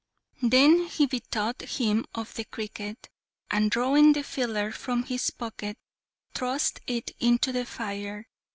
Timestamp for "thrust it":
6.33-7.11